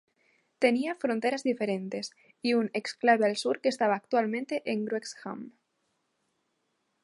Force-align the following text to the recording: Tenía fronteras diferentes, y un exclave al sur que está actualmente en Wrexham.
Tenía 0.57 0.95
fronteras 0.95 1.43
diferentes, 1.43 2.09
y 2.41 2.55
un 2.55 2.71
exclave 2.73 3.27
al 3.27 3.37
sur 3.37 3.61
que 3.61 3.69
está 3.69 3.85
actualmente 3.93 4.63
en 4.65 4.85
Wrexham. 4.85 5.51